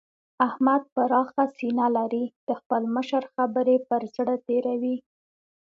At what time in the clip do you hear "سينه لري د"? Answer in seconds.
1.57-2.49